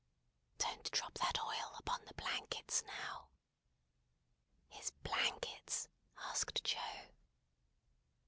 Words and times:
"Don't 0.57 0.89
drop 0.89 1.13
that 1.19 1.39
oil 1.43 1.75
upon 1.77 2.03
the 2.05 2.15
blankets, 2.15 2.81
now." 2.85 3.29
"His 4.67 4.89
blankets?" 5.03 5.89
asked 6.17 6.63
Joe. 6.63 7.11